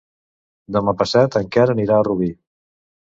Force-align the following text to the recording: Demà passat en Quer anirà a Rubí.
Demà 0.77 0.95
passat 1.01 1.37
en 1.41 1.51
Quer 1.57 1.67
anirà 1.75 1.99
a 2.01 2.07
Rubí. 2.09 2.31